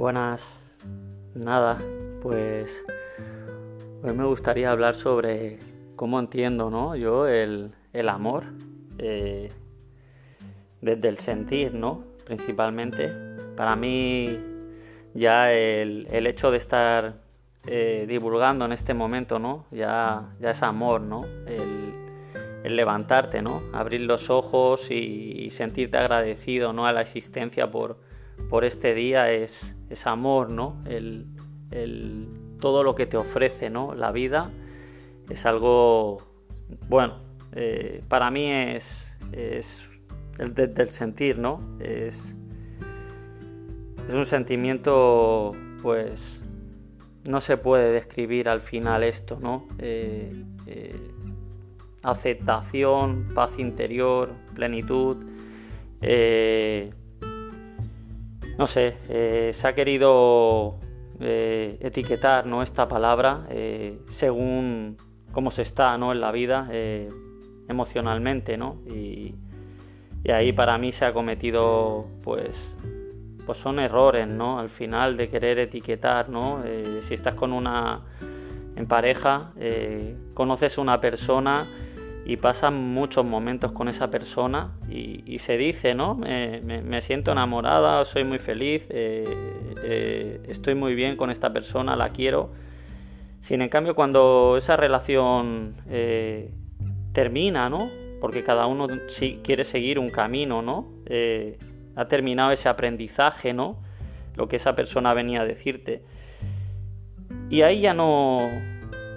Buenas, 0.00 0.78
nada, 1.34 1.78
pues 2.22 2.86
hoy 4.02 4.14
me 4.14 4.24
gustaría 4.24 4.70
hablar 4.70 4.94
sobre 4.94 5.58
cómo 5.94 6.18
entiendo 6.18 6.70
¿no? 6.70 6.96
yo 6.96 7.28
el, 7.28 7.74
amor 8.08 8.44
eh, 8.96 9.52
desde 10.80 11.06
el 11.06 11.18
sentir, 11.18 11.74
¿no? 11.74 12.02
Principalmente. 12.24 13.12
Para 13.54 13.76
mí 13.76 14.40
ya 15.12 15.52
el, 15.52 16.06
hecho 16.26 16.50
de 16.50 16.56
estar 16.56 17.16
eh, 17.66 18.06
divulgando 18.08 18.64
en 18.64 18.72
este 18.72 18.94
momento, 18.94 19.38
¿no? 19.38 19.66
Ya, 19.70 20.34
ya 20.40 20.52
es 20.52 20.62
amor, 20.62 21.02
¿no? 21.02 21.26
El, 21.46 22.74
levantarte, 22.74 23.42
¿no? 23.42 23.64
Abrir 23.74 24.00
los 24.00 24.30
ojos 24.30 24.90
y, 24.90 25.50
sentirte 25.50 25.98
agradecido, 25.98 26.72
¿no? 26.72 26.86
A 26.86 26.92
la 26.94 27.02
existencia 27.02 27.70
por, 27.70 27.98
por 28.48 28.64
este 28.64 28.94
día 28.94 29.30
es, 29.30 29.76
es 29.88 30.06
amor, 30.06 30.50
¿no? 30.50 30.82
El, 30.86 31.26
todo 32.60 32.82
lo 32.82 32.94
que 32.94 33.06
te 33.06 33.16
ofrece, 33.16 33.70
¿no? 33.70 33.94
La 33.94 34.12
vida 34.12 34.50
es 35.28 35.46
algo, 35.46 36.22
bueno, 36.88 37.20
eh, 37.52 38.02
para 38.08 38.30
mí 38.30 38.50
es, 38.50 39.16
es 39.32 39.90
el 40.38 40.54
del 40.54 40.90
sentir, 40.90 41.38
¿no? 41.38 41.60
Es, 41.80 42.34
es 44.06 44.12
un 44.12 44.26
sentimiento, 44.26 45.52
pues, 45.82 46.42
no 47.24 47.40
se 47.40 47.56
puede 47.56 47.92
describir 47.92 48.48
al 48.48 48.60
final 48.60 49.04
esto, 49.04 49.38
¿no? 49.40 49.68
Eh, 49.78 50.44
eh, 50.66 51.10
aceptación, 52.02 53.30
paz 53.34 53.58
interior, 53.58 54.32
plenitud 54.54 55.24
no 58.60 58.66
sé, 58.66 58.98
eh, 59.08 59.52
se 59.54 59.68
ha 59.68 59.74
querido 59.74 60.78
eh, 61.18 61.78
etiquetar 61.80 62.44
¿no? 62.44 62.62
esta 62.62 62.88
palabra 62.88 63.46
eh, 63.48 64.02
según 64.10 64.98
cómo 65.32 65.50
se 65.50 65.62
está 65.62 65.96
¿no? 65.96 66.12
en 66.12 66.20
la 66.20 66.30
vida 66.30 66.68
emocionalmente, 67.68 68.58
¿no? 68.58 68.82
Y, 68.86 69.34
ahí 70.30 70.52
para 70.52 70.76
mí 70.76 70.92
se 70.92 71.06
ha 71.06 71.14
cometido, 71.14 72.06
pues, 72.22 72.76
pues 73.46 73.56
son 73.56 73.78
errores, 73.78 74.28
¿no? 74.28 74.58
Al 74.58 74.68
final 74.68 75.16
de 75.16 75.30
querer 75.30 75.58
etiquetar, 75.58 76.28
¿no? 76.28 76.62
si 77.00 77.14
estás 77.14 77.34
con 77.36 77.54
una 77.54 78.02
en 78.76 78.86
pareja, 78.86 79.54
conoces 80.34 80.76
una 80.76 81.00
persona 81.00 81.66
y 82.24 82.36
pasan 82.36 82.74
muchos 82.74 83.24
momentos 83.24 83.72
con 83.72 83.88
esa 83.88 84.10
persona 84.10 84.72
y, 84.88 85.38
se 85.38 85.56
dice, 85.56 85.94
¿no? 85.94 86.16
Me, 86.16 87.00
siento 87.02 87.32
enamorada, 87.32 88.04
soy 88.04 88.24
muy 88.24 88.38
feliz, 88.38 88.86
eh, 88.90 89.24
eh, 89.82 90.40
estoy 90.48 90.74
muy 90.74 90.94
bien 90.94 91.16
con 91.16 91.30
esta 91.30 91.52
persona, 91.52 91.96
la 91.96 92.10
quiero. 92.10 92.52
Sin 93.40 93.62
en 93.62 93.68
cambio, 93.68 93.94
cuando 93.94 94.56
esa 94.58 94.76
relación 94.76 95.74
eh, 95.88 96.52
termina, 97.12 97.70
¿no? 97.70 97.90
Porque 98.20 98.44
cada 98.44 98.66
uno 98.66 98.86
quiere 99.42 99.64
seguir 99.64 99.98
un 99.98 100.10
camino, 100.10 100.62
¿no? 100.62 100.88
ha 101.96 102.04
terminado 102.06 102.52
ese 102.52 102.68
aprendizaje, 102.68 103.52
¿no? 103.52 103.76
Lo 104.36 104.46
que 104.46 104.56
esa 104.56 104.76
persona 104.76 105.12
venía 105.12 105.40
a 105.40 105.44
decirte. 105.44 106.04
Y 107.50 107.62
ahí 107.62 107.80
ya 107.80 107.94
no, 107.94 108.48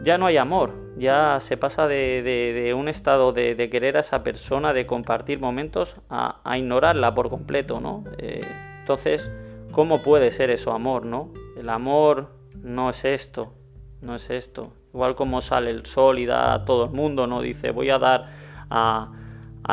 ya 0.04 0.18
no 0.18 0.26
hay 0.26 0.38
amor, 0.38 0.74
ya 0.98 1.40
se 1.40 1.58
pasa 1.58 1.88
de, 1.88 2.74
un 2.78 2.88
estado 2.90 3.32
de, 3.32 3.70
querer 3.70 3.98
a 3.98 4.02
esa 4.02 4.24
persona, 4.24 4.74
de 4.74 4.86
compartir 4.86 5.40
momentos, 5.40 5.96
a, 6.10 6.42
ignorarla 6.58 7.16
por 7.16 7.30
completo, 7.30 7.80
¿no? 7.80 8.04
Eh, 8.18 8.42
entonces, 8.80 9.32
¿cómo 9.72 10.02
puede 10.02 10.32
ser 10.32 10.50
eso 10.50 10.74
amor, 10.74 11.06
no? 11.06 11.32
El 11.58 11.70
amor 11.70 12.32
no 12.62 12.90
es 12.90 13.06
esto, 13.06 13.54
no 14.02 14.16
es 14.16 14.30
esto. 14.30 14.74
Igual 14.94 15.16
como 15.16 15.42
sale 15.42 15.72
el 15.72 15.86
sol 15.86 16.20
y 16.20 16.26
da 16.26 16.54
a 16.54 16.66
todo 16.66 16.86
el 16.86 16.92
mundo, 16.92 17.26
¿no? 17.26 17.42
Dice, 17.42 17.72
voy 17.72 17.90
a 17.90 17.98
dar 17.98 18.30
a, 18.70 19.12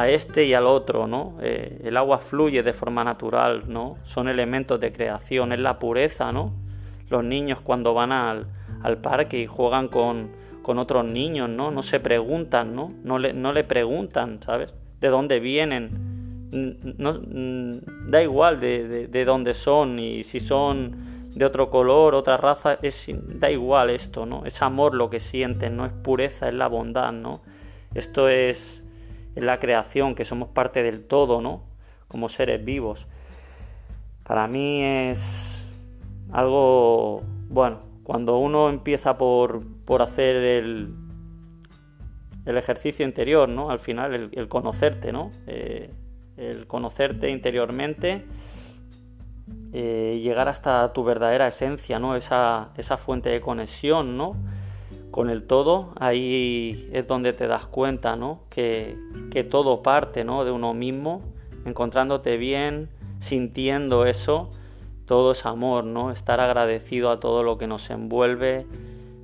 este 0.06 0.44
y 0.44 0.54
al 0.54 0.66
otro, 0.66 1.08
¿no? 1.08 1.36
Eh, 1.42 1.82
el 1.84 1.96
agua 1.96 2.18
fluye 2.18 2.62
de 2.62 2.72
forma 2.72 3.02
natural, 3.02 3.64
¿no? 3.66 3.96
Son 4.04 4.28
elementos 4.28 4.78
de 4.78 4.92
creación, 4.92 5.52
es 5.52 5.58
la 5.58 5.78
pureza, 5.78 6.30
¿no? 6.30 6.52
Los 7.08 7.24
niños 7.24 7.60
cuando 7.60 7.92
van 7.92 8.12
al, 8.12 8.46
al 8.82 8.98
parque 8.98 9.40
y 9.40 9.46
juegan 9.46 9.88
con, 9.88 10.30
con 10.62 10.78
otros 10.78 11.04
niños, 11.04 11.48
¿no? 11.48 11.70
No 11.70 11.82
se 11.82 12.00
preguntan, 12.00 12.74
¿no? 12.74 12.88
No 13.02 13.18
le, 13.18 13.32
no 13.32 13.52
le 13.52 13.64
preguntan, 13.64 14.40
¿sabes? 14.44 14.74
De 15.00 15.08
dónde 15.08 15.40
vienen. 15.40 16.10
No, 16.52 17.20
da 18.08 18.22
igual 18.22 18.60
de, 18.60 19.06
de, 19.06 19.24
dónde 19.24 19.54
son 19.54 20.00
y 20.00 20.24
si 20.24 20.40
son 20.40 21.30
de 21.34 21.44
otro 21.44 21.70
color, 21.70 22.16
otra 22.16 22.36
raza, 22.36 22.78
es, 22.82 23.06
da 23.38 23.50
igual 23.50 23.90
esto, 23.90 24.26
¿no? 24.26 24.44
Es 24.44 24.60
amor 24.62 24.94
lo 24.94 25.10
que 25.10 25.20
sienten, 25.20 25.76
no 25.76 25.86
es 25.86 25.92
pureza, 25.92 26.48
es 26.48 26.54
la 26.54 26.66
bondad, 26.66 27.12
¿no? 27.12 27.40
Esto 27.94 28.28
es, 28.28 28.84
es 29.36 29.42
la 29.42 29.60
creación, 29.60 30.16
que 30.16 30.24
somos 30.24 30.48
parte 30.48 30.82
del 30.82 31.04
todo, 31.04 31.40
¿no? 31.40 31.62
Como 32.08 32.28
seres 32.28 32.64
vivos. 32.64 33.06
Para 34.24 34.48
mí 34.48 34.82
es 34.82 35.64
algo, 36.32 37.22
bueno, 37.48 37.89
cuando 38.02 38.38
uno 38.38 38.68
empieza 38.68 39.18
por, 39.18 39.64
hacer 40.00 40.36
el, 40.36 40.94
el, 42.44 42.56
ejercicio 42.56 43.06
interior, 43.06 43.48
¿no? 43.48 43.70
Al 43.70 43.78
final, 43.78 44.30
el, 44.32 44.48
conocerte, 44.48 45.12
¿no? 45.12 45.30
Eh, 45.46 45.90
el 46.36 46.66
conocerte 46.66 47.30
interiormente, 47.30 48.26
eh, 49.72 50.20
llegar 50.22 50.48
hasta 50.48 50.92
tu 50.92 51.04
verdadera 51.04 51.46
esencia, 51.46 51.98
¿no? 51.98 52.16
Esa, 52.16 52.70
esa 52.76 52.96
fuente 52.96 53.28
de 53.28 53.40
conexión, 53.40 54.16
¿no? 54.16 54.34
Con 55.10 55.28
el 55.28 55.44
todo, 55.44 55.92
ahí 55.98 56.88
es 56.92 57.06
donde 57.06 57.32
te 57.32 57.46
das 57.46 57.66
cuenta, 57.66 58.16
¿no? 58.16 58.44
Que, 58.48 58.96
que 59.30 59.44
todo 59.44 59.82
parte, 59.82 60.24
¿no? 60.24 60.44
De 60.44 60.50
uno 60.50 60.72
mismo, 60.72 61.22
encontrándote 61.64 62.36
bien, 62.36 62.88
sintiendo 63.20 64.06
eso 64.06 64.50
todo 65.10 65.32
es 65.32 65.44
amor, 65.44 65.82
¿no? 65.82 66.12
Estar 66.12 66.38
agradecido 66.38 67.10
a 67.10 67.18
todo 67.18 67.42
lo 67.42 67.58
que 67.58 67.66
nos 67.66 67.90
envuelve 67.90 68.64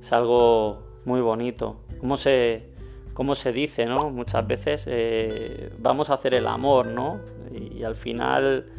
es 0.01 0.11
algo 0.11 0.83
muy 1.05 1.21
bonito. 1.21 1.77
¿Cómo 2.01 2.17
se, 2.17 2.73
cómo 3.13 3.35
se 3.35 3.53
dice, 3.53 3.85
¿no? 3.85 4.09
Muchas 4.09 4.45
veces 4.45 4.83
eh, 4.85 5.71
vamos 5.79 6.09
a 6.09 6.15
hacer 6.15 6.33
el 6.33 6.45
amor, 6.47 6.87
¿no? 6.87 7.21
Y, 7.53 7.85
al 7.85 7.95
final, 7.95 8.69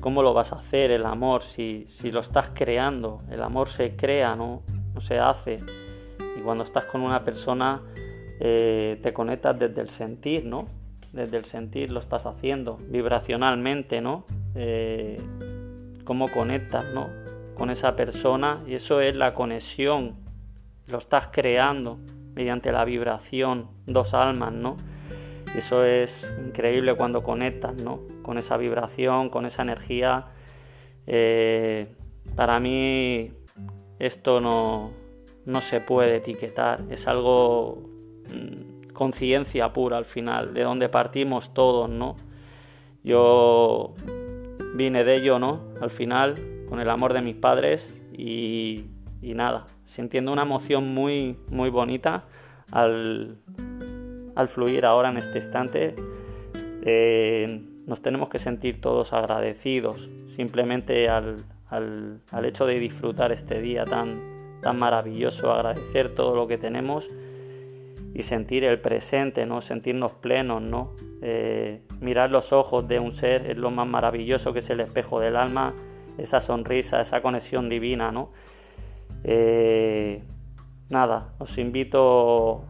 ¿cómo 0.00 0.22
lo 0.22 0.34
vas 0.34 0.52
a 0.52 0.56
hacer 0.56 0.90
el 0.90 1.06
amor 1.06 1.40
si, 1.40 1.86
si 1.88 2.12
lo 2.12 2.20
estás 2.20 2.50
creando? 2.52 3.22
El 3.30 3.42
amor 3.42 3.70
se 3.70 3.96
crea, 3.96 4.36
¿no? 4.36 4.60
No 4.92 5.00
se 5.00 5.18
hace. 5.18 5.56
Y 6.36 6.42
cuando 6.42 6.64
estás 6.64 6.84
con 6.84 7.00
una 7.00 7.24
persona, 7.24 7.80
eh, 8.40 9.00
te 9.02 9.14
conectas 9.14 9.58
desde 9.58 9.80
el 9.80 9.88
sentir, 9.88 10.44
¿no? 10.44 10.68
Desde 11.14 11.38
el 11.38 11.46
sentir 11.46 11.90
lo 11.90 12.00
estás 12.00 12.26
haciendo, 12.26 12.76
vibracionalmente, 12.90 14.02
¿no? 14.02 14.26
Eh, 14.54 15.16
cómo 16.08 16.28
conectas 16.28 16.86
¿no? 16.94 17.10
con 17.54 17.68
esa 17.68 17.94
persona 17.94 18.64
y 18.66 18.76
eso 18.76 19.02
es 19.02 19.14
la 19.14 19.34
conexión, 19.34 20.16
lo 20.86 20.96
estás 20.96 21.28
creando 21.30 21.98
mediante 22.34 22.72
la 22.72 22.86
vibración, 22.86 23.68
dos 23.84 24.14
almas, 24.14 24.54
¿no? 24.54 24.78
Eso 25.54 25.84
es 25.84 26.26
increíble 26.42 26.94
cuando 26.94 27.22
conectas, 27.22 27.82
¿no? 27.82 28.00
Con 28.22 28.38
esa 28.38 28.56
vibración, 28.56 29.28
con 29.28 29.44
esa 29.44 29.60
energía. 29.60 30.28
Eh, 31.06 31.94
para 32.34 32.58
mí 32.58 33.30
esto 33.98 34.40
no, 34.40 34.92
no 35.44 35.60
se 35.60 35.82
puede 35.82 36.16
etiquetar, 36.16 36.84
es 36.88 37.06
algo 37.06 37.82
mm, 38.32 38.92
conciencia 38.94 39.74
pura 39.74 39.98
al 39.98 40.06
final, 40.06 40.54
de 40.54 40.62
donde 40.62 40.88
partimos 40.88 41.52
todos, 41.52 41.90
¿no? 41.90 42.16
Yo 43.04 43.94
vine 44.78 45.02
de 45.02 45.16
ello, 45.16 45.40
¿no? 45.40 45.60
Al 45.82 45.90
final, 45.90 46.64
con 46.68 46.80
el 46.80 46.88
amor 46.88 47.12
de 47.12 47.20
mis 47.20 47.34
padres 47.34 47.92
y, 48.16 48.84
nada, 49.20 49.66
sintiendo 49.86 50.32
una 50.32 50.42
emoción 50.42 50.94
muy, 50.94 51.36
muy 51.50 51.68
bonita 51.68 52.24
al, 52.70 53.38
fluir 54.46 54.86
ahora 54.86 55.10
en 55.10 55.16
este 55.18 55.38
instante. 55.38 55.96
Eh, 56.82 57.60
nos 57.86 58.00
tenemos 58.00 58.28
que 58.28 58.38
sentir 58.38 58.80
todos 58.80 59.12
agradecidos 59.12 60.08
simplemente 60.30 61.08
al, 61.08 61.44
hecho 62.44 62.64
de 62.64 62.78
disfrutar 62.78 63.32
este 63.32 63.60
día 63.60 63.84
tan, 63.84 64.60
tan 64.62 64.78
maravilloso, 64.78 65.52
agradecer 65.52 66.14
todo 66.14 66.36
lo 66.36 66.46
que 66.46 66.56
tenemos 66.56 67.08
y 68.18 68.24
sentir 68.24 68.64
el 68.64 68.80
presente, 68.80 69.46
¿no? 69.46 69.60
sentirnos 69.60 70.10
plenos, 70.10 70.60
¿no? 70.60 70.90
Eh, 71.22 71.82
mirar 72.00 72.32
los 72.32 72.52
ojos 72.52 72.88
de 72.88 72.98
un 72.98 73.12
ser 73.12 73.48
es 73.48 73.56
lo 73.56 73.70
más 73.70 73.86
maravilloso 73.86 74.52
que 74.52 74.58
es 74.58 74.68
el 74.70 74.80
espejo 74.80 75.20
del 75.20 75.36
alma, 75.36 75.72
esa 76.18 76.40
sonrisa, 76.40 77.00
esa 77.00 77.22
conexión 77.22 77.68
divina, 77.68 78.10
¿no? 78.10 78.32
Eh, 79.22 80.24
nada, 80.88 81.34
os 81.38 81.58
invito 81.58 82.64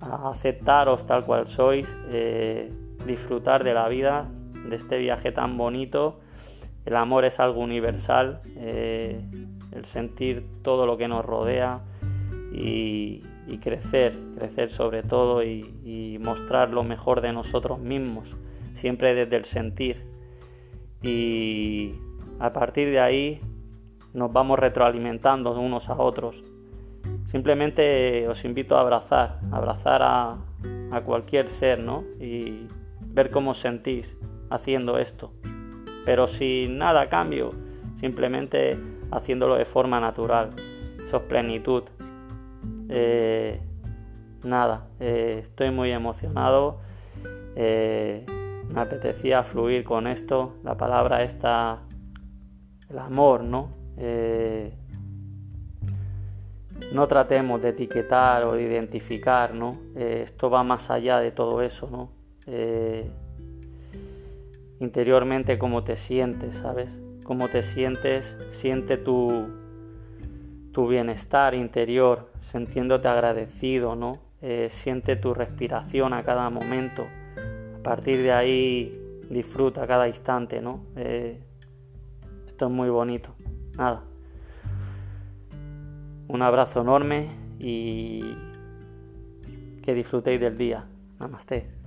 a 0.00 0.28
aceptaros 0.28 1.06
tal 1.06 1.24
cual 1.24 1.46
sois, 1.46 1.88
eh, 2.10 2.70
disfrutar 3.06 3.64
de 3.64 3.72
la 3.72 3.88
vida, 3.88 4.30
de 4.68 4.76
este 4.76 4.98
viaje 4.98 5.32
tan 5.32 5.56
bonito 5.56 6.20
el 6.84 6.96
amor 6.96 7.24
es 7.24 7.40
algo 7.40 7.62
universal, 7.62 8.42
el 8.56 9.84
sentir 9.84 10.44
todo 10.62 10.84
lo 10.84 10.98
que 10.98 11.08
nos 11.08 11.24
rodea 11.24 11.80
y, 12.52 13.22
crecer, 13.60 14.18
crecer 14.36 14.68
sobre 14.68 15.02
todo 15.02 15.42
y, 15.42 16.18
mostrar 16.20 16.70
lo 16.70 16.84
mejor 16.84 17.20
de 17.20 17.32
nosotros 17.32 17.80
mismos, 17.80 18.36
siempre 18.74 19.14
desde 19.14 19.36
el 19.36 19.44
sentir. 19.44 20.06
Y 21.02 21.94
a 22.38 22.52
partir 22.52 22.90
de 22.90 23.00
ahí 23.00 23.40
nos 24.12 24.32
vamos 24.32 24.58
retroalimentando 24.58 25.58
unos 25.58 25.90
a 25.90 25.96
otros. 25.96 26.44
Simplemente 27.24 28.28
os 28.28 28.44
invito 28.44 28.76
a 28.76 28.80
abrazar, 28.80 29.40
abrazar 29.50 30.02
a, 30.02 30.38
cualquier 31.04 31.48
ser, 31.48 31.80
¿no? 31.80 32.04
Y 32.20 32.68
ver 33.00 33.30
cómo 33.30 33.54
sentís 33.54 34.18
haciendo 34.50 34.98
esto 34.98 35.32
pero 36.04 36.26
sin 36.26 36.78
nada 36.78 37.02
a 37.02 37.08
cambio, 37.08 37.52
simplemente 37.96 38.78
haciéndolo 39.10 39.56
de 39.56 39.64
forma 39.64 40.00
natural. 40.00 40.50
Eso 41.02 41.18
es 41.18 41.22
plenitud. 41.24 41.84
Eh, 42.88 43.60
nada, 44.44 44.88
eh, 45.00 45.38
estoy 45.40 45.70
muy 45.70 45.90
emocionado. 45.90 46.80
Eh, 47.56 48.26
me 48.68 48.80
apetecía 48.80 49.42
fluir 49.42 49.84
con 49.84 50.06
esto. 50.06 50.56
La 50.62 50.76
palabra 50.76 51.22
está, 51.22 51.82
el 52.88 52.98
amor, 52.98 53.44
¿no? 53.44 53.80
no 56.92 57.06
tratemos 57.06 57.60
de 57.62 57.68
etiquetar 57.70 58.44
o 58.44 58.54
de 58.54 58.62
identificar, 58.62 59.54
¿no? 59.54 59.72
esto 59.94 60.50
va 60.50 60.64
más 60.64 60.90
allá 60.90 61.20
de 61.20 61.30
todo 61.30 61.62
eso, 61.62 61.88
¿no? 61.88 62.10
interiormente 64.80 65.58
cómo 65.58 65.84
te 65.84 65.94
sientes, 65.94 66.56
¿sabes? 66.56 67.00
Cómo 67.24 67.48
te 67.48 67.62
sientes, 67.62 68.36
siente 68.50 68.96
tu, 68.96 69.61
tu 70.72 70.88
bienestar 70.88 71.54
interior, 71.54 72.30
sintiéndote 72.40 73.08
agradecido, 73.08 73.94
¿no? 73.94 74.12
Eh, 74.40 74.68
siente 74.70 75.16
tu 75.16 75.34
respiración 75.34 76.12
a 76.12 76.24
cada 76.24 76.50
momento. 76.50 77.06
A 77.78 77.82
partir 77.82 78.22
de 78.22 78.32
ahí 78.32 78.98
disfruta 79.30 79.86
cada 79.86 80.08
instante, 80.08 80.60
¿no? 80.60 80.84
Eh, 80.96 81.40
esto 82.46 82.66
es 82.66 82.72
muy 82.72 82.88
bonito. 82.88 83.34
Nada. 83.76 84.02
Un 86.28 86.42
abrazo 86.42 86.80
enorme 86.80 87.28
y 87.58 88.22
que 89.82 89.94
disfrutéis 89.94 90.40
del 90.40 90.56
día. 90.56 90.86
Namaste. 91.20 91.81